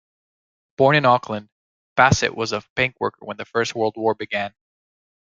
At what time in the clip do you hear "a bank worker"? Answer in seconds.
2.53-3.23